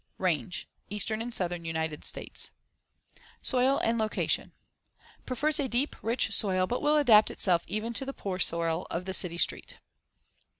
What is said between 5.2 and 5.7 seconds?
Prefers a